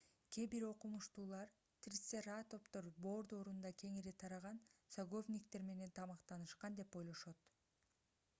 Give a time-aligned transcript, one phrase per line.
[0.33, 1.51] кээ бир окумуштуулар
[1.87, 4.63] трицератоптор бор доорунда кеңири тараган
[4.97, 7.49] саговниктер менен тамактанышкан деп ойлошот